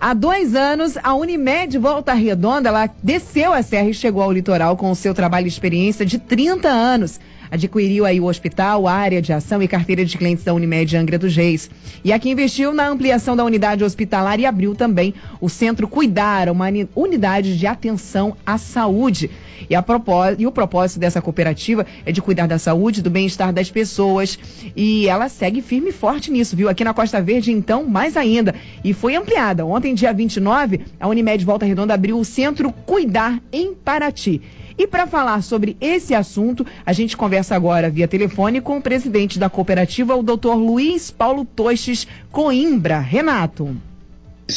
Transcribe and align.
Há 0.00 0.14
dois 0.14 0.54
anos, 0.54 0.96
a 1.02 1.12
Unimed 1.14 1.76
Volta 1.76 2.12
Redonda, 2.12 2.68
ela 2.68 2.88
desceu 3.02 3.52
a 3.52 3.62
serra 3.62 3.88
e 3.88 3.94
chegou 3.94 4.22
ao 4.22 4.32
litoral 4.32 4.76
com 4.76 4.92
o 4.92 4.94
seu 4.94 5.12
trabalho 5.12 5.46
e 5.46 5.48
experiência 5.48 6.06
de 6.06 6.18
30 6.18 6.68
anos 6.68 7.18
adquiriu 7.50 8.04
aí 8.04 8.20
o 8.20 8.26
hospital, 8.26 8.86
a 8.86 8.92
área 8.92 9.22
de 9.22 9.32
ação 9.32 9.62
e 9.62 9.68
carteira 9.68 10.04
de 10.04 10.16
clientes 10.16 10.44
da 10.44 10.54
Unimed 10.54 10.96
Angra 10.96 11.18
dos 11.18 11.34
Reis. 11.34 11.70
E 12.04 12.12
aqui 12.12 12.30
investiu 12.30 12.72
na 12.72 12.88
ampliação 12.88 13.36
da 13.36 13.44
unidade 13.44 13.84
hospitalar 13.84 14.38
e 14.40 14.46
abriu 14.46 14.74
também 14.74 15.14
o 15.40 15.48
Centro 15.48 15.88
Cuidar, 15.88 16.48
uma 16.48 16.66
unidade 16.94 17.58
de 17.58 17.66
atenção 17.66 18.36
à 18.44 18.58
saúde. 18.58 19.30
E, 19.68 19.74
a 19.74 19.82
propós... 19.82 20.36
e 20.38 20.46
o 20.46 20.52
propósito 20.52 21.00
dessa 21.00 21.20
cooperativa 21.20 21.86
é 22.04 22.12
de 22.12 22.22
cuidar 22.22 22.46
da 22.46 22.58
saúde, 22.58 23.02
do 23.02 23.10
bem-estar 23.10 23.52
das 23.52 23.70
pessoas. 23.70 24.38
E 24.76 25.08
ela 25.08 25.28
segue 25.28 25.62
firme 25.62 25.90
e 25.90 25.92
forte 25.92 26.30
nisso, 26.30 26.56
viu? 26.56 26.68
Aqui 26.68 26.84
na 26.84 26.94
Costa 26.94 27.20
Verde, 27.20 27.52
então, 27.52 27.84
mais 27.84 28.16
ainda. 28.16 28.54
E 28.84 28.92
foi 28.92 29.16
ampliada. 29.16 29.64
Ontem, 29.64 29.94
dia 29.94 30.12
29, 30.12 30.80
a 31.00 31.08
Unimed 31.08 31.44
Volta 31.44 31.66
Redonda 31.66 31.94
abriu 31.94 32.18
o 32.18 32.24
Centro 32.24 32.72
Cuidar 32.72 33.40
em 33.52 33.74
Paraty. 33.74 34.40
E 34.78 34.86
para 34.86 35.08
falar 35.08 35.42
sobre 35.42 35.76
esse 35.80 36.14
assunto, 36.14 36.64
a 36.86 36.92
gente 36.92 37.16
conversa 37.16 37.56
agora 37.56 37.90
via 37.90 38.06
telefone 38.06 38.60
com 38.60 38.78
o 38.78 38.82
presidente 38.82 39.36
da 39.36 39.50
cooperativa, 39.50 40.14
o 40.14 40.22
doutor 40.22 40.54
Luiz 40.54 41.10
Paulo 41.10 41.44
Toches 41.44 42.06
Coimbra. 42.30 43.00
Renato. 43.00 43.76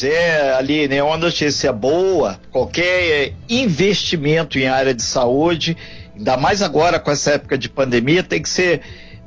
É, 0.03 0.53
ali, 0.53 0.87
né, 0.87 1.01
uma 1.01 1.17
notícia 1.17 1.73
boa, 1.73 2.39
qualquer 2.51 3.33
investimento 3.49 4.59
em 4.59 4.67
área 4.67 4.93
de 4.93 5.01
saúde, 5.01 5.75
ainda 6.15 6.37
mais 6.37 6.61
agora 6.61 6.99
com 6.99 7.09
essa 7.09 7.31
época 7.31 7.57
de 7.57 7.67
pandemia, 7.67 8.21
tem 8.21 8.41
que 8.41 8.47
ser 8.47 8.81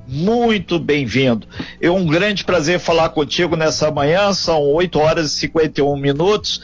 muito 0.06 0.78
bem-vindo. 0.78 1.46
É 1.80 1.90
um 1.90 2.06
grande 2.06 2.44
prazer 2.44 2.78
falar 2.78 3.08
contigo 3.08 3.56
nessa 3.56 3.90
manhã, 3.90 4.32
são 4.32 4.62
8 4.62 4.98
horas 4.98 5.32
e 5.32 5.40
51 5.40 5.96
minutos. 5.96 6.62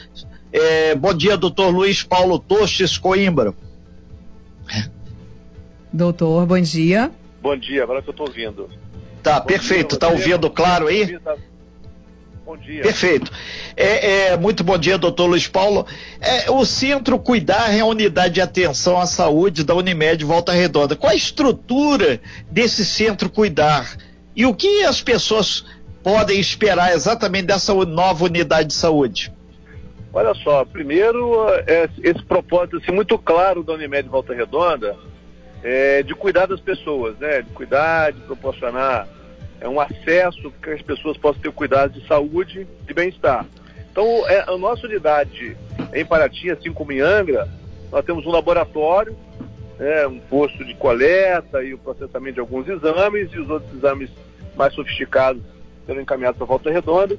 É, 0.53 0.95
bom 0.95 1.13
dia, 1.13 1.37
doutor 1.37 1.69
Luiz 1.69 2.01
Paulo 2.01 2.39
Toches 2.39 2.97
Coimbra. 2.97 3.53
Doutor, 5.91 6.45
bom 6.45 6.59
dia. 6.61 7.11
Bom 7.41 7.57
dia, 7.57 7.83
agora 7.83 8.01
que 8.01 8.09
eu 8.09 8.11
estou 8.11 8.27
ouvindo. 8.27 8.69
Tá, 9.21 9.39
bom 9.39 9.47
perfeito. 9.47 9.95
Está 9.95 10.07
ouvindo 10.07 10.49
claro 10.49 10.87
aí? 10.87 11.19
Bom 12.45 12.57
dia. 12.57 12.81
Perfeito. 12.81 13.31
É, 13.75 14.29
é, 14.31 14.37
muito 14.37 14.63
bom 14.63 14.77
dia, 14.77 14.97
doutor 14.97 15.27
Luiz 15.27 15.47
Paulo. 15.47 15.85
É, 16.19 16.49
o 16.49 16.65
Centro 16.65 17.19
Cuidar 17.19 17.73
é 17.73 17.79
a 17.79 17.85
unidade 17.85 18.35
de 18.35 18.41
atenção 18.41 18.99
à 18.99 19.05
saúde 19.05 19.63
da 19.63 19.75
Unimed 19.75 20.23
Volta 20.25 20.51
Redonda. 20.51 20.95
Qual 20.95 21.11
a 21.11 21.15
estrutura 21.15 22.19
desse 22.49 22.85
Centro 22.85 23.29
Cuidar? 23.29 23.95
E 24.35 24.45
o 24.45 24.53
que 24.53 24.83
as 24.83 25.01
pessoas 25.01 25.65
podem 26.03 26.39
esperar 26.39 26.93
exatamente 26.93 27.45
dessa 27.45 27.73
nova 27.73 28.25
unidade 28.25 28.69
de 28.69 28.73
saúde? 28.73 29.31
Olha 30.13 30.33
só, 30.33 30.65
primeiro, 30.65 31.47
é, 31.65 31.87
esse 32.03 32.21
propósito 32.23 32.77
assim, 32.77 32.91
muito 32.91 33.17
claro 33.17 33.63
da 33.63 33.73
Unimed 33.73 34.09
Volta 34.09 34.33
Redonda 34.33 34.95
é 35.63 36.03
de 36.03 36.13
cuidar 36.13 36.47
das 36.47 36.59
pessoas, 36.59 37.17
né? 37.17 37.41
De 37.41 37.49
cuidar, 37.51 38.11
de 38.11 38.19
proporcionar 38.21 39.07
é, 39.61 39.69
um 39.69 39.79
acesso 39.79 40.51
que 40.61 40.71
as 40.71 40.81
pessoas 40.81 41.17
possam 41.17 41.41
ter 41.41 41.51
cuidado 41.51 41.93
de 41.93 42.05
saúde 42.07 42.67
e 42.89 42.93
bem-estar. 42.93 43.45
Então, 43.89 44.05
é, 44.27 44.43
a 44.47 44.57
nossa 44.57 44.85
unidade 44.85 45.55
em 45.93 46.05
Paraty, 46.05 46.51
assim 46.51 46.73
como 46.73 46.91
em 46.91 46.99
Angra, 46.99 47.47
nós 47.89 48.03
temos 48.03 48.25
um 48.25 48.31
laboratório, 48.31 49.15
é, 49.79 50.05
um 50.07 50.19
posto 50.19 50.65
de 50.65 50.73
coleta 50.75 51.63
e 51.63 51.73
o 51.73 51.77
processamento 51.77 52.35
de 52.35 52.39
alguns 52.41 52.67
exames, 52.67 53.31
e 53.31 53.39
os 53.39 53.49
outros 53.49 53.73
exames 53.73 54.09
mais 54.55 54.73
sofisticados 54.73 55.41
serão 55.85 56.01
encaminhados 56.01 56.37
para 56.37 56.47
Volta 56.47 56.69
Redonda 56.69 57.17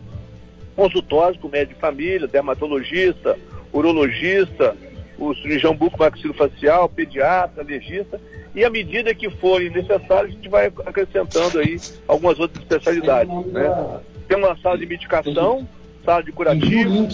consultórios 0.75 1.41
com 1.41 1.49
médico 1.49 1.75
de 1.75 1.81
família, 1.81 2.27
dermatologista, 2.27 3.39
urologista, 3.73 4.77
o 5.19 5.35
cirurgião 5.35 5.75
buco-maxilofacial, 5.75 6.89
pediatra, 6.89 7.63
legista, 7.63 8.21
e 8.55 8.65
à 8.65 8.71
medida 8.71 9.15
que 9.15 9.31
forem 9.31 9.71
necessários, 9.71 10.33
a 10.33 10.37
gente 10.37 10.49
vai 10.49 10.67
acrescentando 10.85 11.59
aí 11.59 11.79
algumas 12.07 12.39
outras 12.39 12.63
especialidades. 12.63 13.35
Né? 13.47 14.01
Tem 14.29 14.37
uma 14.37 14.57
sala 14.59 14.77
de 14.77 14.87
medicação, 14.87 15.67
sala 16.05 16.23
de 16.23 16.33
curativo, 16.33 17.09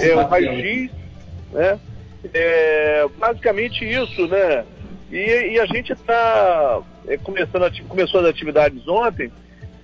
é, 0.00 0.14
o 0.14 0.26
raio-x, 0.26 0.90
né? 1.52 1.78
É, 2.32 3.06
basicamente 3.18 3.84
isso, 3.84 4.28
né? 4.28 4.64
E, 5.10 5.52
e 5.54 5.60
a 5.60 5.66
gente 5.66 5.92
está 5.92 6.80
é, 7.06 7.16
começando, 7.16 7.70
começou 7.88 8.20
as 8.20 8.26
atividades 8.26 8.86
ontem, 8.86 9.30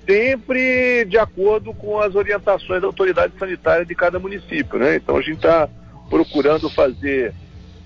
sempre 0.09 1.05
de 1.05 1.19
acordo 1.19 1.75
com 1.75 2.01
as 2.01 2.15
orientações 2.15 2.81
da 2.81 2.87
autoridade 2.87 3.35
sanitária 3.39 3.85
de 3.85 3.95
cada 3.95 4.19
município, 4.19 4.79
né? 4.79 4.97
Então 4.97 5.19
a 5.19 5.21
gente 5.21 5.37
está 5.37 5.69
procurando 6.09 6.71
fazer, 6.71 7.35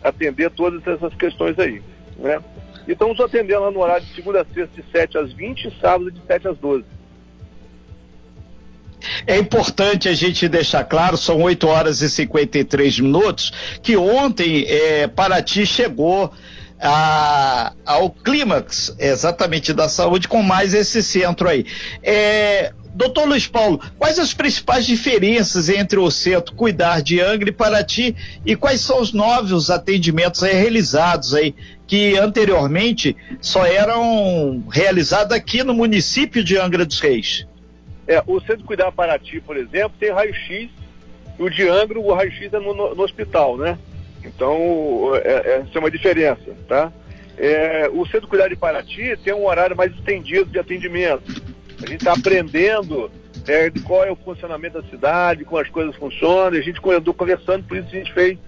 atender 0.01 0.49
todas 0.53 0.87
essas 0.87 1.13
questões 1.17 1.59
aí, 1.59 1.83
né? 2.17 2.41
E 2.87 2.93
estamos 2.93 3.19
atendendo 3.19 3.69
no 3.73 3.81
horário 3.81 4.07
de 4.07 4.15
segunda 4.15 4.43
a 4.43 4.45
sexta 4.45 4.81
de 4.81 4.85
7 4.93 5.19
às 5.19 5.33
20 5.33 5.65
e 5.65 5.81
sábado 5.81 6.13
de 6.13 6.21
7 6.25 6.47
às 6.47 6.59
12. 6.59 6.85
É 9.27 9.37
importante 9.37 10.09
a 10.09 10.15
gente 10.15 10.49
deixar 10.49 10.85
claro, 10.85 11.17
são 11.17 11.43
8 11.43 11.67
horas 11.67 12.03
e 12.03 12.09
53 12.09 13.01
minutos, 13.01 13.53
que 13.83 13.97
ontem 13.97 14.65
é, 14.69 15.09
Paraty 15.09 15.67
chegou 15.67 16.33
a, 16.83 17.73
ao 17.87 18.11
clímax 18.11 18.95
exatamente 18.99 19.73
da 19.73 19.89
saúde 19.89 20.27
com 20.27 20.43
mais 20.43 20.75
esse 20.75 21.03
centro 21.03 21.49
aí. 21.49 21.65
É, 22.03 22.73
doutor 22.93 23.27
Luiz 23.27 23.47
Paulo, 23.47 23.81
quais 23.99 24.19
as 24.19 24.35
principais 24.35 24.85
diferenças 24.85 25.69
entre 25.69 25.99
o 25.99 26.11
centro 26.11 26.55
Cuidar 26.55 27.01
de 27.01 27.21
Angra 27.21 27.49
e 27.49 27.53
Paraty 27.53 28.17
e 28.45 28.57
quais 28.57 28.81
são 28.81 29.01
os 29.01 29.13
novos 29.13 29.71
atendimentos 29.71 30.43
aí 30.43 30.55
realizados 30.55 31.35
aí 31.35 31.55
que 31.87 32.17
anteriormente 32.19 33.17
só 33.41 33.65
eram 33.65 34.65
realizados 34.71 35.35
aqui 35.37 35.63
no 35.63 35.75
município 35.75 36.43
de 36.43 36.59
Angra 36.59 36.85
dos 36.85 37.01
Reis? 37.01 37.47
É, 38.07 38.23
o 38.27 38.41
Centro 38.41 38.65
Cuidar 38.65 38.91
Paraty, 38.91 39.41
por 39.41 39.57
exemplo, 39.57 39.93
tem 39.99 40.11
raio-x, 40.11 40.69
o 41.39 41.49
de 41.49 41.69
Angra, 41.69 41.99
o 42.01 42.13
raio-x 42.13 42.53
é 42.53 42.59
no, 42.59 42.95
no, 42.95 43.03
hospital, 43.03 43.57
né? 43.57 43.79
Então, 44.25 45.13
é, 45.17 45.29
é, 45.29 45.57
essa 45.59 45.71
é 45.75 45.79
uma 45.79 45.91
diferença, 45.91 46.55
tá? 46.69 46.93
É, 47.37 47.89
o 47.93 48.07
Centro 48.07 48.29
Cuidado 48.29 48.51
de 48.51 48.57
Paraty 48.57 49.17
tem 49.25 49.33
um 49.33 49.47
horário 49.47 49.77
mais 49.77 49.93
estendido 49.93 50.47
de 50.47 50.59
atendimento. 50.59 51.43
A 51.83 51.87
gente 51.87 52.01
está 52.01 52.13
aprendendo 52.13 53.11
é, 53.47 53.71
de 53.71 53.81
qual 53.81 54.05
é 54.05 54.11
o 54.11 54.17
funcionamento 54.17 54.81
da 54.81 54.89
cidade, 54.89 55.45
como 55.45 55.61
as 55.61 55.69
coisas 55.69 55.97
funcionam. 55.97 56.59
A 56.59 56.63
gente 56.63 56.81
andou 56.91 57.15
conversando, 57.15 57.65
por 57.65 57.77
isso 57.77 57.89
a 57.89 57.99
gente 57.99 58.13
fez 58.13 58.39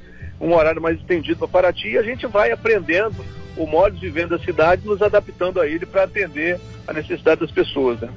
um 0.40 0.54
horário 0.54 0.80
mais 0.80 0.98
estendido 0.98 1.38
para 1.38 1.48
Paraty 1.48 1.90
e 1.90 1.98
a 1.98 2.02
gente 2.02 2.26
vai 2.26 2.52
aprendendo 2.52 3.24
o 3.56 3.66
modo 3.66 3.96
de 3.96 4.06
vivendo 4.06 4.30
da 4.30 4.44
cidade, 4.44 4.86
nos 4.86 5.00
adaptando 5.00 5.60
a 5.60 5.66
ele 5.66 5.86
para 5.86 6.04
atender 6.04 6.60
a 6.86 6.92
necessidade 6.92 7.40
das 7.40 7.50
pessoas. 7.50 8.00
Né? 8.00 8.08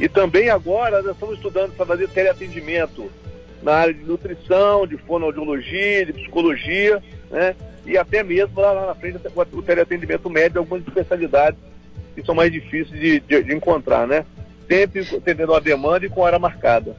E 0.00 0.08
também 0.08 0.48
agora 0.48 1.02
nós 1.02 1.12
estamos 1.12 1.36
estudando 1.36 1.74
para 1.74 1.84
fazer 1.84 2.08
teleatendimento 2.08 3.10
na 3.62 3.72
área 3.72 3.94
de 3.94 4.04
nutrição, 4.04 4.86
de 4.86 4.96
fonoaudiologia, 4.96 6.06
de 6.06 6.12
psicologia, 6.12 7.02
né? 7.30 7.54
E 7.86 7.96
até 7.96 8.22
mesmo 8.22 8.60
lá, 8.60 8.86
na 8.86 8.94
frente 8.94 9.18
o 9.52 9.62
teleatendimento 9.62 10.28
médio, 10.28 10.58
algumas 10.58 10.86
especialidades 10.86 11.58
que 12.14 12.22
são 12.22 12.34
mais 12.34 12.52
difíceis 12.52 13.00
de, 13.00 13.20
de, 13.20 13.42
de 13.42 13.54
encontrar, 13.54 14.06
né? 14.06 14.24
Sempre 14.68 15.00
atendendo 15.16 15.54
a 15.54 15.60
demanda 15.60 16.04
e 16.04 16.08
com 16.08 16.20
hora 16.20 16.38
marcada. 16.38 16.94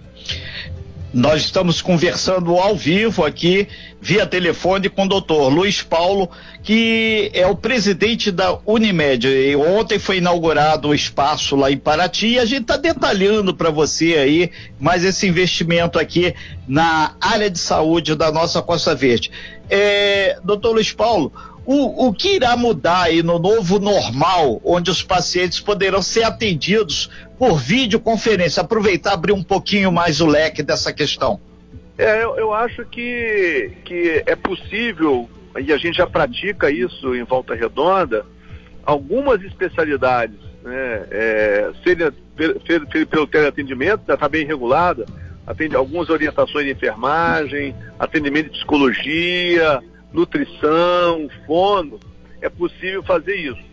Nós 1.12 1.42
estamos 1.42 1.82
conversando 1.82 2.56
ao 2.58 2.76
vivo 2.76 3.26
aqui, 3.26 3.68
via 4.00 4.28
telefone, 4.28 4.90
com 4.90 5.06
o 5.06 5.10
doutor 5.10 5.50
Luiz 5.50 5.82
Paulo, 5.82 6.30
que 6.62 7.32
é 7.34 7.48
o 7.48 7.56
presidente 7.56 8.30
da 8.30 8.60
Unimed. 8.64 9.28
E 9.28 9.56
ontem 9.56 9.98
foi 9.98 10.18
inaugurado 10.18 10.90
o 10.90 10.94
espaço 10.94 11.56
lá 11.56 11.72
em 11.72 11.78
Paraty 11.78 12.28
e 12.28 12.40
a 12.40 12.46
gente 12.46 12.62
está 12.62 12.78
detalhando 12.78 13.56
para 13.56 13.72
você 13.72 14.18
aí 14.18 14.52
mais 14.80 15.04
esse 15.04 15.28
investimento 15.28 15.98
aqui 15.98 16.36
na 16.68 17.16
área 17.20 17.50
de 17.50 17.58
saúde 17.58 18.14
da 18.14 18.32
nossa 18.32 18.62
Costa 18.62 18.94
Verde. 18.94 19.32
É, 19.68 20.38
doutor 20.44 20.74
Luiz 20.74 20.92
Paulo, 20.92 21.34
o, 21.66 22.08
o 22.08 22.14
que 22.14 22.36
irá 22.36 22.56
mudar 22.56 23.04
aí 23.04 23.24
no 23.24 23.40
novo 23.40 23.80
normal, 23.80 24.62
onde 24.64 24.90
os 24.92 25.02
pacientes 25.02 25.60
poderão 25.60 26.02
ser 26.02 26.24
atendidos 26.24 27.10
por 27.40 27.58
videoconferência? 27.58 28.62
Aproveitar 28.62 29.14
abrir 29.14 29.32
um 29.32 29.42
pouquinho 29.42 29.92
mais 29.94 30.20
o 30.20 30.28
leque 30.28 30.62
dessa 30.62 30.92
questão. 30.92 31.40
É, 31.98 32.22
eu, 32.22 32.36
eu 32.38 32.54
acho 32.54 32.86
que, 32.86 33.72
que 33.86 34.24
é 34.26 34.36
possível, 34.36 35.30
e 35.58 35.72
a 35.72 35.78
gente 35.78 35.98
já 35.98 36.06
pratica 36.06 36.70
isso 36.70 37.16
em 37.16 37.24
Volta 37.24 37.56
Redonda, 37.56 38.26
algumas 38.86 39.42
especialidades 39.42 40.38
né, 40.64 41.06
é, 41.12 41.72
serem 41.84 42.12
pelo 43.08 43.28
teleatendimento, 43.28 44.12
está 44.12 44.30
bem 44.30 44.46
regulada, 44.46 45.06
atende 45.48 45.76
algumas 45.76 46.10
orientações 46.10 46.66
de 46.66 46.72
enfermagem, 46.72 47.76
atendimento 47.98 48.46
de 48.46 48.58
psicologia, 48.58 49.82
nutrição, 50.12 51.30
fono, 51.46 52.00
é 52.42 52.50
possível 52.50 53.04
fazer 53.04 53.36
isso. 53.36 53.69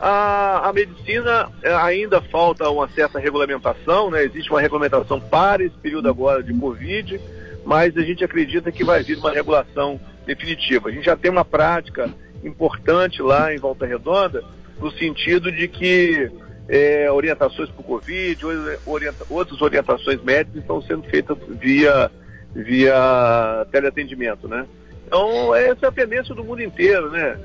A, 0.00 0.68
a, 0.68 0.72
medicina 0.72 1.50
é, 1.62 1.74
ainda 1.74 2.20
falta 2.20 2.70
uma 2.70 2.88
certa 2.88 3.18
regulamentação, 3.18 4.10
né? 4.10 4.22
existe 4.22 4.48
uma 4.50 4.60
regulamentação 4.60 5.20
para 5.20 5.64
esse 5.64 5.76
período 5.76 6.08
agora 6.08 6.40
de 6.42 6.54
Covid, 6.54 7.20
mas 7.64 7.96
a 7.96 8.02
gente 8.02 8.22
acredita 8.22 8.70
que 8.70 8.84
vai 8.84 9.02
vir 9.02 9.18
uma 9.18 9.32
regulação 9.32 10.00
definitiva. 10.24 10.88
A 10.88 10.92
gente 10.92 11.06
já 11.06 11.16
tem 11.16 11.30
uma 11.30 11.44
prática 11.44 12.08
importante 12.44 13.20
lá 13.20 13.52
em 13.52 13.58
Volta 13.58 13.86
Redonda, 13.86 14.44
no 14.80 14.92
sentido 14.92 15.50
de 15.50 15.66
que 15.66 16.30
é, 16.68 17.10
orientações 17.10 17.68
para 17.70 17.80
o 17.80 17.84
Covid, 17.84 18.40
orienta, 18.86 19.24
outras 19.28 19.60
orientações 19.60 20.22
médicas 20.22 20.60
estão 20.60 20.80
sendo 20.82 21.02
feitas 21.04 21.36
via, 21.48 22.10
via 22.54 23.66
teleatendimento, 23.72 24.46
né? 24.46 24.64
Então, 25.06 25.54
essa 25.54 25.86
é 25.86 25.88
a 25.88 25.92
tendência 25.92 26.34
do 26.34 26.44
mundo 26.44 26.62
inteiro, 26.62 27.10
né? 27.10 27.38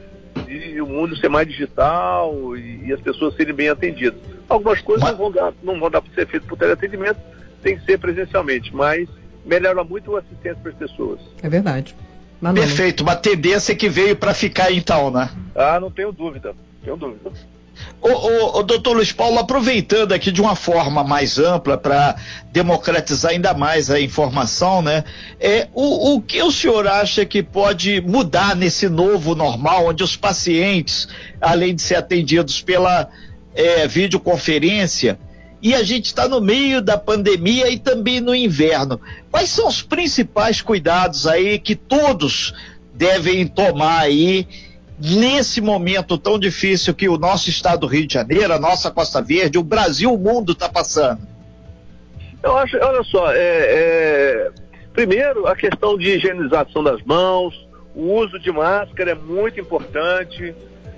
De 0.45 0.81
o 0.81 0.87
mundo 0.87 1.15
ser 1.17 1.29
mais 1.29 1.47
digital 1.47 2.57
e, 2.57 2.87
e 2.87 2.93
as 2.93 2.99
pessoas 3.01 3.35
serem 3.35 3.53
bem 3.53 3.69
atendidas. 3.69 4.19
Algumas 4.49 4.81
coisas 4.81 5.09
não 5.09 5.17
vão 5.17 5.31
dar, 5.31 5.53
não 5.63 5.79
vão 5.79 5.89
dar 5.89 6.01
para 6.01 6.13
ser 6.13 6.27
feito 6.27 6.45
por 6.45 6.57
teleatendimento, 6.57 7.19
tem 7.61 7.77
que 7.77 7.85
ser 7.85 7.97
presencialmente, 7.97 8.75
mas 8.75 9.07
melhora 9.45 9.83
muito 9.83 10.15
a 10.15 10.19
assistência 10.19 10.59
para 10.61 10.71
as 10.71 10.77
pessoas. 10.77 11.19
É 11.41 11.49
verdade. 11.49 11.95
Perfeito, 12.53 13.03
uma 13.03 13.15
tendência 13.15 13.73
que 13.73 13.87
veio 13.87 14.17
para 14.17 14.33
ficar 14.33 14.71
então, 14.71 15.09
né? 15.09 15.29
Ah, 15.55 15.79
não 15.79 15.89
tenho 15.89 16.11
dúvida, 16.11 16.53
tenho 16.83 16.97
dúvida. 16.97 17.31
O, 18.03 18.09
o, 18.09 18.59
o 18.59 18.63
doutor 18.63 18.97
Luiz 18.97 19.13
Paulo, 19.13 19.39
aproveitando 19.39 20.11
aqui 20.11 20.29
de 20.29 20.41
uma 20.41 20.57
forma 20.57 21.05
mais 21.05 21.39
ampla 21.39 21.77
para 21.77 22.17
democratizar 22.51 23.31
ainda 23.31 23.53
mais 23.53 23.89
a 23.89 23.97
informação, 23.97 24.81
né? 24.81 25.05
É, 25.39 25.69
o, 25.73 26.15
o 26.15 26.21
que 26.21 26.43
o 26.43 26.51
senhor 26.51 26.85
acha 26.85 27.23
que 27.23 27.41
pode 27.41 28.01
mudar 28.01 28.57
nesse 28.57 28.89
novo 28.89 29.35
normal, 29.35 29.87
onde 29.87 30.03
os 30.03 30.17
pacientes, 30.17 31.07
além 31.39 31.73
de 31.73 31.81
ser 31.81 31.95
atendidos 31.95 32.61
pela 32.61 33.07
é, 33.55 33.87
videoconferência, 33.87 35.17
e 35.61 35.73
a 35.73 35.81
gente 35.81 36.07
está 36.07 36.27
no 36.27 36.41
meio 36.41 36.81
da 36.81 36.97
pandemia 36.97 37.69
e 37.69 37.79
também 37.79 38.19
no 38.19 38.35
inverno. 38.35 38.99
Quais 39.31 39.47
são 39.47 39.65
os 39.65 39.81
principais 39.81 40.61
cuidados 40.61 41.25
aí 41.25 41.57
que 41.57 41.73
todos 41.73 42.53
devem 42.93 43.47
tomar 43.47 44.01
aí 44.01 44.45
nesse 44.99 45.61
momento 45.61 46.17
tão 46.17 46.37
difícil 46.39 46.93
que 46.93 47.09
o 47.09 47.17
nosso 47.17 47.49
estado 47.49 47.81
do 47.81 47.87
Rio 47.87 48.07
de 48.07 48.13
Janeiro, 48.13 48.53
a 48.53 48.59
nossa 48.59 48.91
Costa 48.91 49.21
Verde, 49.21 49.57
o 49.57 49.63
Brasil, 49.63 50.13
o 50.13 50.17
mundo 50.17 50.53
está 50.53 50.69
passando? 50.69 51.21
Eu 52.41 52.57
acho, 52.57 52.77
olha 52.77 53.03
só, 53.03 53.31
é, 53.31 53.37
é, 53.37 54.51
primeiro 54.93 55.47
a 55.47 55.55
questão 55.55 55.97
de 55.97 56.09
higienização 56.09 56.83
das 56.83 57.01
mãos, 57.03 57.53
o 57.95 58.13
uso 58.15 58.37
de 58.39 58.51
máscara 58.51 59.11
é 59.11 59.15
muito 59.15 59.59
importante, 59.59 60.53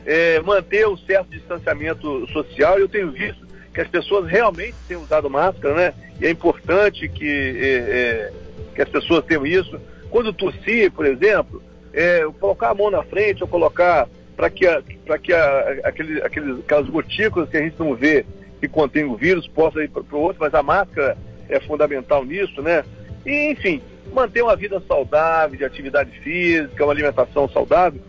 é, 0.05 0.39
manter 0.41 0.87
o 0.87 0.97
certo 0.97 1.29
distanciamento 1.29 2.27
social. 2.31 2.79
Eu 2.79 2.87
tenho 2.87 3.11
visto 3.11 3.45
que 3.73 3.81
as 3.81 3.87
pessoas 3.87 4.27
realmente 4.29 4.75
têm 4.87 4.97
usado 4.97 5.29
máscara, 5.29 5.73
né? 5.73 5.93
E 6.19 6.25
é 6.25 6.29
importante 6.29 7.09
que, 7.09 7.27
é, 7.27 7.67
é, 7.67 8.33
que 8.73 8.81
as 8.81 8.89
pessoas 8.89 9.25
tenham 9.25 9.45
isso. 9.45 9.79
Quando 10.09 10.31
tossir, 10.31 10.91
por 10.91 11.05
exemplo, 11.05 11.61
é, 11.95 12.25
colocar 12.39 12.69
a 12.69 12.75
mão 12.75 12.91
na 12.91 13.01
frente 13.03 13.41
ou 13.41 13.47
colocar 13.47 14.07
para 14.35 14.49
que, 14.49 14.65
pra 15.05 15.17
que 15.17 15.33
a, 15.33 15.59
aquele, 15.85 16.21
aqueles, 16.21 16.59
aquelas 16.59 16.89
gotículas 16.89 17.49
que 17.49 17.57
a 17.57 17.61
gente 17.61 17.79
não 17.79 17.95
vê 17.95 18.25
que 18.59 18.67
contém 18.67 19.05
o 19.05 19.15
vírus 19.15 19.47
possa 19.47 19.81
ir 19.83 19.89
para 19.89 20.03
o 20.11 20.19
outro, 20.19 20.37
mas 20.41 20.53
a 20.53 20.61
máscara 20.61 21.17
é 21.47 21.59
fundamental 21.61 22.25
nisso, 22.25 22.61
né? 22.61 22.83
E, 23.25 23.51
enfim, 23.51 23.81
manter 24.13 24.41
uma 24.41 24.55
vida 24.55 24.81
saudável, 24.87 25.57
de 25.57 25.63
atividade 25.63 26.11
física, 26.19 26.83
uma 26.83 26.93
alimentação 26.93 27.47
saudável, 27.49 28.01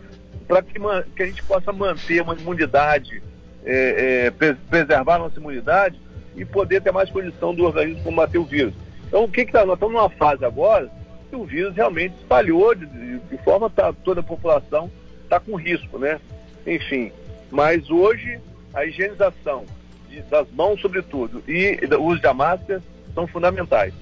para 0.47 0.61
que, 0.61 0.79
que 1.15 1.23
a 1.23 1.25
gente 1.25 1.43
possa 1.43 1.71
manter 1.71 2.21
uma 2.21 2.35
imunidade 2.35 3.21
é, 3.65 4.27
é, 4.27 4.53
preservar 4.69 5.15
a 5.15 5.19
nossa 5.19 5.39
imunidade 5.39 5.99
e 6.35 6.45
poder 6.45 6.81
ter 6.81 6.91
mais 6.91 7.09
condição 7.09 7.53
do 7.53 7.63
organismo 7.63 8.03
combater 8.03 8.37
o 8.37 8.45
vírus. 8.45 8.73
Então, 9.07 9.23
o 9.23 9.29
que 9.29 9.45
que 9.45 9.51
tá? 9.51 9.65
Nós 9.65 9.75
estamos 9.75 9.95
numa 9.95 10.09
fase 10.09 10.43
agora 10.45 10.89
que 11.29 11.35
o 11.35 11.45
vírus 11.45 11.75
realmente 11.75 12.15
espalhou 12.15 12.73
de, 12.73 12.85
de, 12.85 13.19
de 13.19 13.37
forma 13.43 13.69
tá, 13.69 13.93
toda 13.93 14.21
a 14.21 14.23
população 14.23 14.91
está 15.23 15.39
com 15.39 15.55
risco, 15.55 15.99
né? 15.99 16.19
Enfim, 16.65 17.11
mas 17.51 17.89
hoje 17.89 18.39
a 18.73 18.85
higienização 18.85 19.65
de, 20.09 20.21
das 20.23 20.47
mãos, 20.51 20.79
sobretudo, 20.81 21.43
e 21.47 21.79
o 21.95 22.03
uso 22.03 22.21
da 22.21 22.33
máscara 22.33 22.81
são 23.13 23.27
fundamentais. 23.27 23.93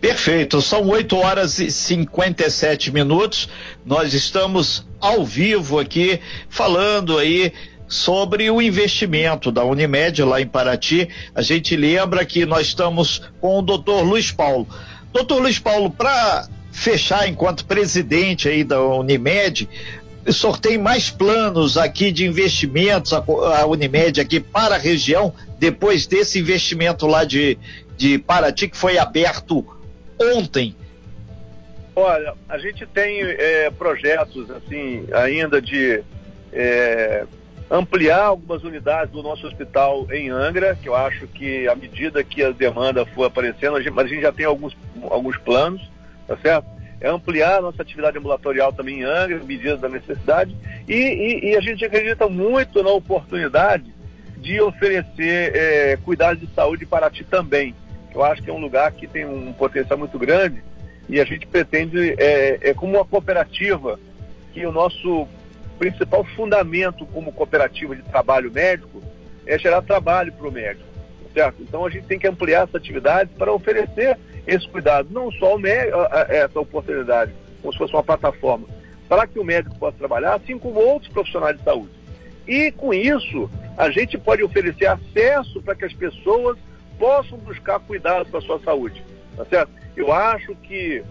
Perfeito, 0.00 0.62
são 0.62 0.88
8 0.88 1.16
horas 1.16 1.58
e 1.58 1.70
57 1.70 2.92
minutos. 2.92 3.48
Nós 3.84 4.14
estamos 4.14 4.86
ao 5.00 5.24
vivo 5.24 5.78
aqui 5.78 6.20
falando 6.48 7.18
aí 7.18 7.52
sobre 7.88 8.48
o 8.50 8.62
investimento 8.62 9.50
da 9.50 9.64
Unimed 9.64 10.22
lá 10.22 10.40
em 10.40 10.46
Paraty. 10.46 11.08
A 11.34 11.42
gente 11.42 11.74
lembra 11.76 12.24
que 12.24 12.46
nós 12.46 12.68
estamos 12.68 13.20
com 13.40 13.58
o 13.58 13.62
doutor 13.62 14.02
Luiz 14.02 14.30
Paulo. 14.30 14.66
Doutor 15.12 15.40
Luiz 15.40 15.58
Paulo, 15.58 15.90
para 15.90 16.48
fechar 16.72 17.28
enquanto 17.28 17.64
presidente 17.64 18.48
aí 18.48 18.62
da 18.62 18.80
Unimed, 18.80 19.68
o 20.26 20.32
senhor 20.32 20.58
tem 20.58 20.78
mais 20.78 21.10
planos 21.10 21.76
aqui 21.76 22.12
de 22.12 22.26
investimentos, 22.26 23.12
a, 23.12 23.66
Unimed 23.66 24.20
aqui 24.20 24.38
para 24.38 24.76
a 24.76 24.78
região, 24.78 25.34
depois 25.58 26.06
desse 26.06 26.38
investimento 26.38 27.06
lá 27.06 27.24
de, 27.24 27.58
de 27.96 28.18
Paraty 28.18 28.68
que 28.68 28.76
foi 28.76 28.98
aberto 28.98 29.66
ontem? 30.18 30.76
Olha, 31.96 32.34
a 32.48 32.58
gente 32.58 32.86
tem 32.86 33.20
é, 33.20 33.70
projetos 33.70 34.50
assim 34.50 35.06
ainda 35.12 35.60
de 35.60 36.02
é, 36.52 37.26
ampliar 37.70 38.22
algumas 38.22 38.64
unidades 38.64 39.12
do 39.12 39.22
nosso 39.22 39.46
hospital 39.46 40.06
em 40.10 40.28
Angra, 40.28 40.74
que 40.74 40.88
eu 40.88 40.96
acho 40.96 41.28
que 41.28 41.68
à 41.68 41.74
medida 41.76 42.24
que 42.24 42.42
a 42.42 42.50
demanda 42.50 43.06
for 43.06 43.24
aparecendo, 43.24 43.76
a 43.76 43.80
gente, 43.80 43.92
mas 43.92 44.06
a 44.06 44.08
gente 44.08 44.22
já 44.22 44.32
tem 44.32 44.44
alguns, 44.44 44.76
alguns 45.04 45.36
planos, 45.38 45.80
tá 46.26 46.36
certo? 46.38 46.66
É 47.00 47.08
ampliar 47.08 47.58
a 47.58 47.62
nossa 47.62 47.80
atividade 47.80 48.18
ambulatorial 48.18 48.72
também 48.72 49.00
em 49.00 49.04
Angra, 49.04 49.38
medida 49.44 49.76
da 49.76 49.88
necessidade, 49.88 50.54
e, 50.88 50.94
e, 50.94 51.50
e, 51.50 51.56
a 51.56 51.60
gente 51.60 51.84
acredita 51.84 52.28
muito 52.28 52.82
na 52.82 52.90
oportunidade 52.90 53.94
de 54.36 54.60
oferecer 54.60 55.54
é, 55.54 55.96
cuidados 55.96 56.40
de 56.40 56.52
saúde 56.54 56.84
para 56.84 57.08
ti 57.08 57.24
também. 57.24 57.74
Eu 58.12 58.24
acho 58.24 58.42
que 58.42 58.50
é 58.50 58.52
um 58.52 58.60
lugar 58.60 58.90
que 58.92 59.06
tem 59.06 59.24
um 59.24 59.52
potencial 59.52 59.98
muito 59.98 60.18
grande 60.18 60.62
e 61.08 61.20
a 61.20 61.24
gente 61.24 61.46
pretende, 61.46 62.14
é, 62.18 62.58
é 62.60 62.74
como 62.74 62.96
uma 62.96 63.04
cooperativa, 63.04 63.98
que 64.52 64.66
o 64.66 64.72
nosso 64.72 65.28
principal 65.80 66.22
fundamento 66.36 67.06
como 67.06 67.32
cooperativa 67.32 67.96
de 67.96 68.02
trabalho 68.02 68.52
médico 68.52 69.02
é 69.46 69.58
gerar 69.58 69.80
trabalho 69.80 70.30
para 70.30 70.46
o 70.46 70.52
médico, 70.52 70.84
certo? 71.32 71.62
Então 71.62 71.86
a 71.86 71.90
gente 71.90 72.06
tem 72.06 72.18
que 72.18 72.28
ampliar 72.28 72.64
essa 72.64 72.76
atividade 72.76 73.30
para 73.38 73.50
oferecer 73.50 74.18
esse 74.46 74.68
cuidado, 74.68 75.08
não 75.10 75.32
só 75.32 75.56
médico, 75.56 75.96
essa 76.28 76.60
oportunidade, 76.60 77.32
como 77.62 77.72
se 77.72 77.78
fosse 77.78 77.94
uma 77.94 78.02
plataforma, 78.02 78.68
para 79.08 79.26
que 79.26 79.38
o 79.38 79.44
médico 79.44 79.74
possa 79.78 79.96
trabalhar, 79.96 80.34
assim 80.34 80.58
como 80.58 80.78
outros 80.78 81.10
profissionais 81.10 81.56
de 81.56 81.64
saúde. 81.64 81.92
E 82.46 82.70
com 82.72 82.92
isso, 82.92 83.50
a 83.78 83.90
gente 83.90 84.18
pode 84.18 84.42
oferecer 84.42 84.86
acesso 84.86 85.62
para 85.62 85.74
que 85.74 85.86
as 85.86 85.94
pessoas 85.94 86.58
possam 86.98 87.38
buscar 87.38 87.80
cuidado 87.80 88.28
para 88.28 88.38
a 88.38 88.42
sua 88.42 88.60
saúde, 88.60 89.02
tá 89.34 89.46
certo? 89.46 89.72
Eu 89.96 90.12
acho 90.12 90.54
que 90.56 91.02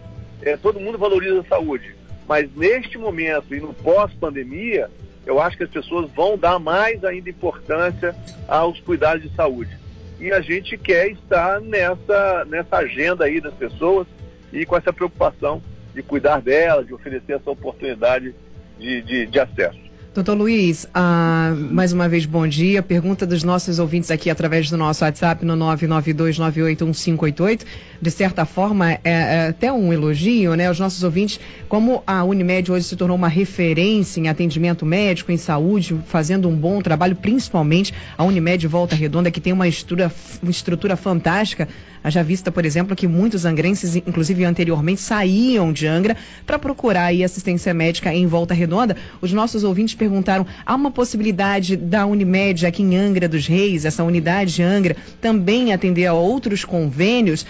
é, 0.43 0.55
todo 0.55 0.79
mundo 0.79 0.99
valoriza 0.99 1.39
a 1.39 1.45
saúde, 1.45 1.95
mas 2.29 2.47
neste 2.55 2.95
momento 2.95 3.55
e 3.55 3.59
no 3.59 3.73
pós-pandemia, 3.73 4.87
eu 5.25 5.41
acho 5.41 5.57
que 5.57 5.63
as 5.63 5.69
pessoas 5.71 6.11
vão 6.11 6.37
dar 6.37 6.59
mais 6.59 7.03
ainda 7.03 7.27
importância 7.27 8.15
aos 8.47 8.79
cuidados 8.81 9.23
de 9.23 9.35
saúde. 9.35 9.75
E 10.19 10.31
a 10.31 10.39
gente 10.39 10.77
quer 10.77 11.09
estar 11.09 11.59
nessa, 11.59 12.45
nessa 12.45 12.77
agenda 12.77 13.25
aí 13.25 13.41
das 13.41 13.53
pessoas 13.55 14.05
e 14.53 14.63
com 14.63 14.77
essa 14.77 14.93
preocupação 14.93 15.59
de 15.91 16.03
cuidar 16.03 16.39
delas, 16.39 16.85
de 16.85 16.93
oferecer 16.93 17.33
essa 17.33 17.49
oportunidade 17.49 18.35
de, 18.77 19.01
de, 19.01 19.25
de 19.25 19.39
acesso. 19.39 19.88
Doutor 20.19 20.35
Luiz, 20.35 20.85
ah, 20.93 21.55
mais 21.71 21.93
uma 21.93 22.09
vez 22.09 22.25
bom 22.25 22.45
dia. 22.45 22.83
Pergunta 22.83 23.25
dos 23.25 23.41
nossos 23.41 23.79
ouvintes 23.79 24.11
aqui 24.11 24.29
através 24.29 24.69
do 24.69 24.75
nosso 24.75 25.05
WhatsApp 25.05 25.45
no 25.45 25.55
992981588. 25.55 27.61
De 28.01 28.11
certa 28.11 28.45
forma, 28.45 28.91
é, 28.91 28.99
é, 29.05 29.47
até 29.47 29.71
um 29.71 29.93
elogio, 29.93 30.55
né? 30.55 30.69
Os 30.69 30.77
nossos 30.77 31.03
ouvintes, 31.03 31.39
como 31.69 32.03
a 32.05 32.21
Unimed 32.25 32.69
hoje 32.69 32.83
se 32.83 32.97
tornou 32.97 33.15
uma 33.15 33.29
referência 33.29 34.19
em 34.19 34.27
atendimento 34.27 34.85
médico, 34.85 35.31
em 35.31 35.37
saúde, 35.37 35.97
fazendo 36.07 36.49
um 36.49 36.55
bom 36.55 36.81
trabalho, 36.81 37.15
principalmente 37.15 37.93
a 38.17 38.25
Unimed 38.25 38.67
Volta 38.67 38.97
Redonda, 38.97 39.31
que 39.31 39.39
tem 39.39 39.53
uma 39.53 39.69
estrutura, 39.69 40.11
uma 40.43 40.51
estrutura 40.51 40.97
fantástica 40.97 41.65
Haja 42.03 42.23
vista, 42.23 42.51
por 42.51 42.65
exemplo, 42.65 42.95
que 42.95 43.07
muitos 43.07 43.43
angrenses, 43.43 43.95
inclusive 43.95 44.45
anteriormente, 44.45 45.01
saíam 45.01 45.73
de 45.73 45.85
Angra 45.85 46.15
para 46.45 46.57
procurar 46.57 47.05
aí 47.05 47.23
assistência 47.23 47.73
médica 47.73 48.13
em 48.13 48.25
Volta 48.25 48.53
Redonda. 48.53 48.95
Os 49.21 49.33
nossos 49.33 49.65
ouvintes 49.65 49.95
perguntaram: 50.09 50.45
há 50.65 50.75
uma 50.75 50.91
possibilidade 50.91 51.77
da 51.77 52.05
Unimed 52.05 52.65
aqui 52.65 52.81
em 52.81 52.97
Angra 52.97 53.27
dos 53.27 53.47
Reis, 53.47 53.85
essa 53.85 54.03
unidade 54.03 54.55
de 54.55 54.63
Angra, 54.63 54.95
também 55.21 55.71
atender 55.71 56.07
a 56.07 56.13
outros 56.13 56.65
convênios 56.65 57.45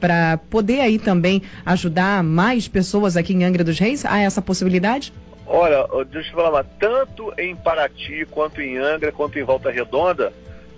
para 0.00 0.38
poder 0.50 0.80
aí 0.80 0.98
também 0.98 1.42
ajudar 1.64 2.22
mais 2.22 2.68
pessoas 2.68 3.16
aqui 3.16 3.32
em 3.32 3.44
Angra 3.44 3.64
dos 3.64 3.78
Reis? 3.78 4.04
Há 4.04 4.20
essa 4.20 4.42
possibilidade? 4.42 5.12
Olha, 5.46 5.86
deixa 6.04 6.30
eu 6.30 6.36
falar, 6.36 6.64
tanto 6.78 7.32
em 7.38 7.56
Paraty, 7.56 8.26
quanto 8.30 8.60
em 8.60 8.76
Angra, 8.76 9.10
quanto 9.10 9.38
em 9.38 9.42
Volta 9.42 9.70
Redonda, 9.70 10.32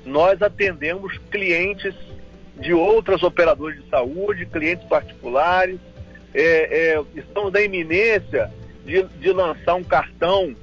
nós 0.04 0.40
atendemos 0.40 1.18
clientes 1.30 1.94
de 2.56 2.72
outras 2.72 3.22
operadoras 3.22 3.76
de 3.76 3.88
saúde, 3.88 4.46
clientes 4.46 4.86
particulares. 4.88 5.78
É, 6.34 6.94
é, 6.94 7.02
estamos 7.14 7.52
na 7.52 7.60
iminência 7.60 8.50
de, 8.84 9.02
de 9.02 9.32
lançar 9.32 9.74
um 9.74 9.84
cartão 9.84 10.54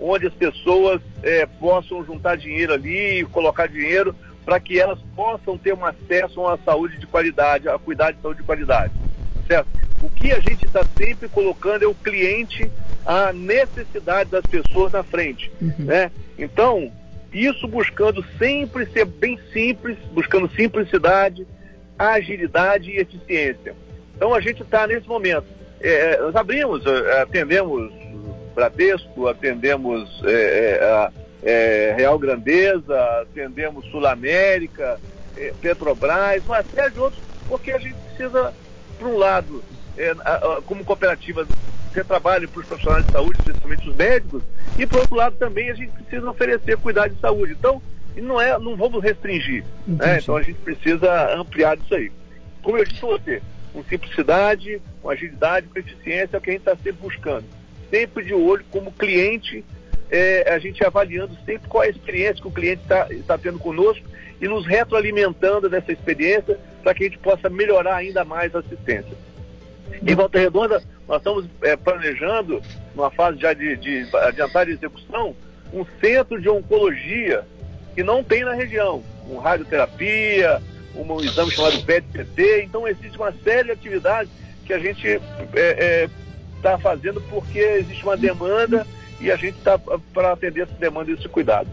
onde 0.00 0.26
as 0.26 0.34
pessoas 0.34 1.00
é, 1.22 1.46
possam 1.46 2.04
juntar 2.04 2.36
dinheiro 2.36 2.72
ali 2.72 3.20
e 3.20 3.24
colocar 3.24 3.66
dinheiro 3.68 4.14
para 4.44 4.58
que 4.58 4.78
elas 4.78 4.98
possam 5.14 5.56
ter 5.56 5.74
um 5.74 5.84
acesso 5.84 6.40
a 6.40 6.48
uma 6.48 6.58
saúde 6.64 6.98
de 6.98 7.06
qualidade, 7.06 7.68
a 7.68 7.78
cuidar 7.78 8.10
de 8.10 8.20
saúde 8.20 8.40
de 8.40 8.46
qualidade. 8.46 8.92
Certo? 9.46 9.68
O 10.02 10.10
que 10.10 10.32
a 10.32 10.40
gente 10.40 10.66
está 10.66 10.84
sempre 10.96 11.28
colocando 11.28 11.84
é 11.84 11.86
o 11.86 11.94
cliente, 11.94 12.70
a 13.06 13.32
necessidade 13.32 14.30
das 14.30 14.44
pessoas 14.44 14.92
na 14.92 15.04
frente. 15.04 15.50
Uhum. 15.60 15.74
Né? 15.78 16.10
Então, 16.36 16.90
isso 17.32 17.66
buscando 17.68 18.24
sempre 18.38 18.86
ser 18.86 19.04
bem 19.04 19.38
simples, 19.52 19.96
buscando 20.12 20.50
simplicidade, 20.50 21.46
agilidade 21.98 22.90
e 22.90 22.98
eficiência. 22.98 23.74
Então 24.16 24.34
a 24.34 24.40
gente 24.40 24.62
está 24.62 24.86
nesse 24.86 25.08
momento. 25.08 25.46
É, 25.80 26.18
nós 26.18 26.36
abrimos, 26.36 26.84
é, 26.86 27.22
atendemos 27.22 27.92
Bradesco, 28.52 29.28
atendemos 29.28 30.08
é, 30.24 30.30
é 30.30 31.22
é, 31.42 31.94
Real 31.96 32.18
Grandeza, 32.18 32.98
atendemos 33.22 33.84
Sul 33.90 34.06
América, 34.06 35.00
é, 35.36 35.52
Petrobras, 35.60 36.44
uma 36.44 36.62
série 36.62 36.92
de 36.92 37.00
outros, 37.00 37.22
porque 37.48 37.72
a 37.72 37.78
gente 37.78 37.94
precisa, 37.94 38.54
por 38.98 39.08
um 39.08 39.16
lado, 39.16 39.62
como 40.66 40.84
cooperativa, 40.84 41.46
ter 41.92 42.04
trabalho 42.04 42.48
para 42.48 42.60
os 42.60 42.66
profissionais 42.66 43.04
de 43.04 43.12
saúde, 43.12 43.38
especialmente 43.40 43.88
os 43.88 43.96
médicos, 43.96 44.42
e 44.78 44.86
por 44.86 45.00
outro 45.00 45.16
lado 45.16 45.36
também 45.36 45.70
a 45.70 45.74
gente 45.74 45.92
precisa 45.92 46.30
oferecer 46.30 46.78
cuidado 46.78 47.12
de 47.12 47.20
saúde. 47.20 47.52
Então, 47.52 47.82
não, 48.16 48.40
é, 48.40 48.58
não 48.58 48.76
vamos 48.76 49.02
restringir. 49.02 49.64
Né? 49.86 50.18
Então 50.18 50.36
a 50.36 50.42
gente 50.42 50.58
precisa 50.60 51.34
ampliar 51.34 51.76
isso 51.78 51.94
aí. 51.94 52.10
Como 52.62 52.78
eu 52.78 52.84
disse 52.84 53.04
a 53.04 53.08
você, 53.08 53.42
com 53.72 53.82
simplicidade, 53.84 54.80
com 55.02 55.10
agilidade, 55.10 55.66
com 55.68 55.78
eficiência, 55.78 56.36
é 56.36 56.38
o 56.38 56.40
que 56.40 56.50
a 56.50 56.52
gente 56.52 56.62
está 56.62 56.76
sempre 56.76 57.02
buscando. 57.02 57.44
Sempre 57.92 58.24
de 58.24 58.32
olho 58.32 58.64
como 58.70 58.90
cliente, 58.90 59.62
é, 60.10 60.50
a 60.50 60.58
gente 60.58 60.82
avaliando 60.82 61.36
sempre 61.44 61.68
qual 61.68 61.84
é 61.84 61.88
a 61.88 61.90
experiência 61.90 62.40
que 62.40 62.48
o 62.48 62.50
cliente 62.50 62.80
está 62.80 63.06
tá 63.26 63.36
tendo 63.36 63.58
conosco 63.58 64.02
e 64.40 64.48
nos 64.48 64.66
retroalimentando 64.66 65.68
dessa 65.68 65.92
experiência 65.92 66.58
para 66.82 66.94
que 66.94 67.04
a 67.04 67.06
gente 67.08 67.18
possa 67.18 67.50
melhorar 67.50 67.96
ainda 67.96 68.24
mais 68.24 68.54
a 68.56 68.60
assistência. 68.60 69.12
Em 70.02 70.14
Volta 70.14 70.38
Redonda, 70.38 70.82
nós 71.06 71.18
estamos 71.18 71.46
é, 71.60 71.76
planejando, 71.76 72.62
numa 72.96 73.10
fase 73.10 73.38
já 73.38 73.52
de, 73.52 73.76
de 73.76 74.06
adiantar 74.16 74.64
de 74.64 74.72
execução, 74.72 75.36
um 75.70 75.84
centro 76.00 76.40
de 76.40 76.48
oncologia 76.48 77.44
que 77.94 78.02
não 78.02 78.24
tem 78.24 78.42
na 78.42 78.54
região, 78.54 79.02
com 79.28 79.36
radioterapia, 79.36 80.62
um 80.94 81.20
exame 81.20 81.50
chamado 81.50 81.84
PET-CT. 81.84 82.62
Então, 82.64 82.88
existe 82.88 83.18
uma 83.18 83.32
série 83.44 83.64
de 83.64 83.72
atividades 83.72 84.32
que 84.64 84.72
a 84.72 84.78
gente 84.78 85.06
está 85.06 85.20
é, 85.54 86.08
é, 86.64 86.78
fazendo 86.78 87.20
porque 87.22 87.58
existe 87.58 88.02
uma 88.04 88.16
demanda 88.16 88.86
e 89.20 89.30
a 89.30 89.36
gente 89.36 89.58
está 89.58 89.78
para 89.78 90.32
atender 90.32 90.62
essa 90.62 90.74
demanda 90.74 91.10
e 91.10 91.14
esse 91.14 91.28
cuidado. 91.28 91.68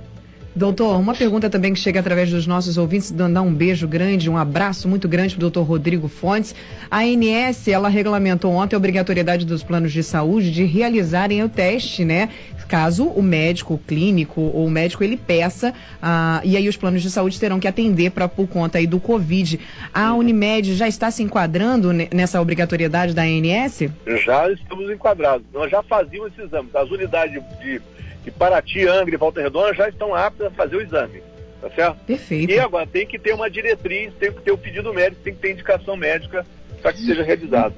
Doutor, 0.56 1.00
uma 1.00 1.14
pergunta 1.14 1.50
também 1.50 1.74
que 1.74 1.80
chega 1.80 2.00
através 2.00 2.30
dos 2.32 2.48
nossos 2.48 2.78
ouvintes, 2.78 3.12
dando 3.12 3.40
um 3.42 3.54
beijo 3.54 3.88
grande, 3.88 4.30
um 4.30 4.38
abraço 4.38 4.88
muito 4.88 5.08
grande 5.08 5.36
para 5.36 5.40
o 5.40 5.42
doutor 5.42 5.64
Rodrigo 5.64 6.08
Fontes. 6.08 6.56
A 6.90 7.00
ANS, 7.00 7.68
ela 7.68 7.88
regulamentou 7.88 8.52
ontem 8.54 8.76
a 8.76 8.78
obrigatoriedade 8.78 9.46
dos 9.46 9.64
planos 9.64 9.92
de 9.92 10.04
saúde 10.04 10.52
de 10.52 10.66
realizarem 10.66 11.44
o 11.44 11.50
teste, 11.50 12.04
né? 12.04 12.30
Caso 12.68 13.06
o 13.06 13.24
médico 13.24 13.74
o 13.74 13.78
clínico 13.78 14.42
ou 14.42 14.68
o 14.68 14.70
médico 14.70 15.04
ele 15.04 15.18
peça, 15.18 15.74
ah, 16.02 16.40
e 16.44 16.56
aí 16.56 16.70
os 16.70 16.78
planos 16.78 17.02
de 17.02 17.10
saúde 17.10 17.40
terão 17.40 17.60
que 17.60 17.68
atender 17.68 18.12
para 18.12 18.28
por 18.28 18.48
conta 18.48 18.78
aí 18.78 18.86
do 18.86 19.00
Covid. 19.00 19.60
A 19.92 20.14
Unimed 20.14 20.76
já 20.76 20.88
está 20.88 21.10
se 21.10 21.24
enquadrando 21.24 21.92
nessa 21.92 22.40
obrigatoriedade 22.40 23.14
da 23.14 23.24
ANS? 23.24 23.90
Já 24.24 24.52
estamos 24.52 24.90
enquadrados. 24.92 25.46
Nós 25.52 25.72
já 25.72 25.82
fazíamos 25.82 26.32
esses 26.34 26.46
exames. 26.46 26.76
As 26.76 26.90
unidades 26.92 27.42
de 27.60 27.82
que 28.24 28.32
Paraty, 28.32 28.88
Angra 28.88 29.14
e 29.14 29.18
Volta 29.18 29.42
Redonda 29.42 29.74
já 29.74 29.90
estão 29.90 30.14
aptas 30.14 30.48
a 30.48 30.52
fazer 30.52 30.76
o 30.76 30.82
exame. 30.82 31.22
Tá 31.62 31.70
certo? 31.72 31.98
Perfeito. 32.06 32.52
E 32.52 32.60
agora 32.60 32.88
tem 32.88 33.06
que 33.06 33.20
ter 33.20 33.34
uma 33.34 33.50
diretriz, 33.50 34.14
tem 34.14 34.32
que 34.32 34.42
ter 34.42 34.52
o 34.52 34.58
pedido 34.58 34.94
médico, 34.94 35.22
tem 35.24 35.34
que 35.34 35.42
ter 35.42 35.52
indicação 35.52 35.96
médica 35.98 36.46
para 36.82 36.94
que 36.94 37.00
seja 37.00 37.22
realizado. 37.24 37.76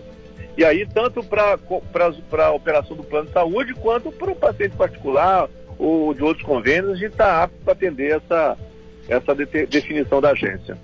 E 0.57 0.63
aí, 0.63 0.85
tanto 0.85 1.23
para 1.23 1.57
a 2.45 2.51
operação 2.51 2.95
do 2.95 3.03
plano 3.03 3.27
de 3.27 3.33
saúde, 3.33 3.73
quanto 3.73 4.11
para 4.11 4.31
o 4.31 4.35
paciente 4.35 4.75
particular 4.75 5.49
ou 5.79 6.13
de 6.13 6.21
outros 6.23 6.45
convênios, 6.45 6.91
a 6.91 6.95
gente 6.95 7.13
está 7.13 7.43
apto 7.43 7.57
para 7.63 7.73
atender 7.73 8.17
essa, 8.17 8.57
essa 9.09 9.33
de, 9.33 9.45
definição 9.65 10.21
da 10.21 10.31
agência. 10.31 10.77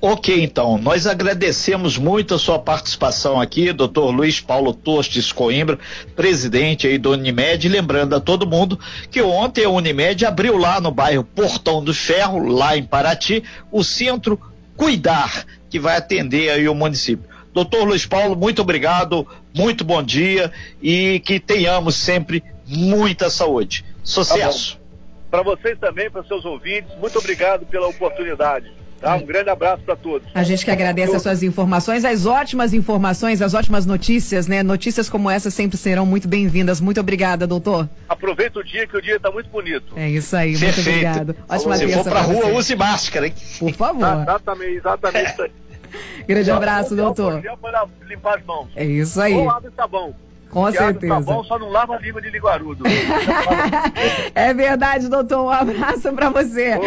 Ok, 0.00 0.44
então, 0.44 0.78
nós 0.78 1.08
agradecemos 1.08 1.98
muito 1.98 2.32
a 2.32 2.38
sua 2.38 2.56
participação 2.56 3.40
aqui, 3.40 3.72
doutor 3.72 4.12
Luiz 4.12 4.40
Paulo 4.40 4.72
Tostes 4.72 5.32
Coimbra, 5.32 5.76
presidente 6.14 6.86
aí 6.86 6.98
do 6.98 7.10
Unimed, 7.10 7.68
lembrando 7.68 8.14
a 8.14 8.20
todo 8.20 8.46
mundo 8.46 8.78
que 9.10 9.20
ontem 9.20 9.64
a 9.64 9.70
Unimed 9.70 10.24
abriu 10.24 10.56
lá 10.56 10.80
no 10.80 10.92
bairro 10.92 11.24
Portão 11.24 11.82
do 11.82 11.92
Ferro, 11.92 12.46
lá 12.46 12.76
em 12.76 12.84
Paraty, 12.84 13.42
o 13.72 13.82
centro 13.82 14.40
Cuidar, 14.76 15.44
que 15.68 15.80
vai 15.80 15.96
atender 15.96 16.50
aí 16.50 16.68
o 16.68 16.74
município. 16.76 17.28
Doutor 17.52 17.82
Luiz 17.82 18.06
Paulo, 18.06 18.36
muito 18.36 18.62
obrigado, 18.62 19.26
muito 19.52 19.82
bom 19.82 20.00
dia 20.00 20.52
e 20.80 21.18
que 21.24 21.40
tenhamos 21.40 21.96
sempre 21.96 22.44
muita 22.64 23.28
saúde. 23.30 23.84
Sucesso. 24.04 24.78
Tá 25.28 25.38
para 25.38 25.42
vocês 25.42 25.76
também, 25.80 26.08
para 26.08 26.22
seus 26.22 26.44
ouvintes, 26.44 26.96
muito 26.98 27.18
obrigado 27.18 27.66
pela 27.66 27.88
oportunidade. 27.88 28.78
Tá? 29.00 29.14
Um 29.16 29.24
grande 29.26 29.48
abraço 29.48 29.82
para 29.84 29.94
todos. 29.94 30.26
A 30.34 30.42
gente 30.42 30.64
que 30.64 30.70
agradece 30.70 31.14
as 31.14 31.22
suas 31.22 31.42
informações, 31.42 32.04
as 32.04 32.26
ótimas 32.26 32.72
informações, 32.74 33.40
as 33.40 33.54
ótimas 33.54 33.86
notícias, 33.86 34.46
né? 34.48 34.62
Notícias 34.62 35.08
como 35.08 35.30
essa 35.30 35.50
sempre 35.50 35.76
serão 35.78 36.04
muito 36.04 36.26
bem-vindas. 36.26 36.80
Muito 36.80 36.98
obrigada, 37.00 37.46
doutor. 37.46 37.88
Aproveita 38.08 38.58
o 38.58 38.64
dia 38.64 38.86
que 38.86 38.96
o 38.96 39.00
dia 39.02 39.16
está 39.16 39.30
muito 39.30 39.48
bonito. 39.50 39.92
É 39.96 40.08
isso 40.08 40.36
aí, 40.36 40.50
muito 40.50 40.60
Perfeito. 40.64 40.88
obrigado. 40.88 41.36
Ótima 41.48 41.76
Se 41.76 41.88
for 41.88 42.04
pra 42.04 42.20
rua, 42.22 42.42
você. 42.42 42.52
use 42.52 42.76
máscara, 42.76 43.26
hein? 43.28 43.34
Por 43.58 43.72
favor. 43.72 44.00
Tá, 44.00 44.22
exatamente, 44.22 44.76
exatamente 44.76 45.32
isso 45.32 45.42
aí. 45.42 45.50
Grande 46.26 46.50
abraço, 46.50 46.96
doutor. 46.96 47.42
limpar 48.06 48.38
as 48.38 48.44
mãos. 48.44 48.68
É 48.74 48.84
isso 48.84 49.20
aí. 49.20 49.34
Ou 49.34 49.48
água 49.48 49.70
e 49.72 49.74
sabão. 49.74 50.14
Com 50.50 50.70
certeza. 50.72 51.14
Tá 51.14 51.20
bom, 51.20 51.44
só 51.44 51.58
não 51.58 51.70
lava 51.70 51.94
a 51.94 51.98
língua 51.98 52.22
de 52.22 52.30
liguarudo. 52.30 52.84
é 54.34 54.54
verdade, 54.54 55.08
doutor. 55.08 55.44
Um 55.44 55.50
abraço 55.50 56.12
para 56.12 56.30
você. 56.30 56.78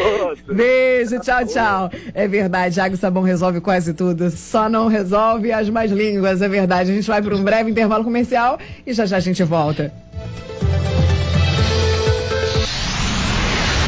Beijo, 0.51 1.20
tchau, 1.20 1.46
tchau. 1.46 1.91
É 2.13 2.27
verdade, 2.27 2.80
água 2.80 2.96
e 2.96 2.98
sabão 2.98 3.24
resolve 3.24 3.62
quase 3.62 3.94
tudo. 3.94 4.32
Só 4.32 4.68
não 4.68 4.88
resolve 4.88 5.51
as 5.51 5.70
mais 5.70 5.91
línguas, 5.91 6.41
é 6.41 6.50
verdade. 6.50 6.91
A 6.91 6.94
gente 6.94 7.08
vai 7.08 7.22
para 7.22 7.36
um 7.36 7.44
breve 7.44 7.70
intervalo 7.70 8.03
comercial 8.03 8.58
e 8.86 8.94
já 8.94 9.06
já 9.06 9.18
a 9.18 9.20
gente 9.20 9.44
volta. 9.44 9.94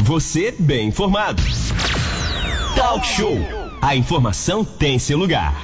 Você 0.02 0.54
bem 0.58 0.88
informado. 0.88 1.42
Talk 2.76 3.06
Show. 3.06 3.38
A 3.80 3.96
informação 3.96 4.64
tem 4.64 4.98
seu 4.98 5.16
lugar. 5.16 5.54